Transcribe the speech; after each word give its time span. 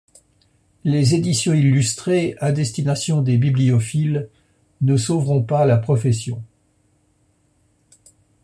Les 0.83 1.13
éditions 1.13 1.53
illustrées 1.53 2.35
à 2.39 2.51
destination 2.51 3.21
des 3.21 3.37
bibliophiles 3.37 4.29
ne 4.81 4.97
sauveront 4.97 5.43
pas 5.43 5.63
la 5.67 5.77
profession. 5.77 6.41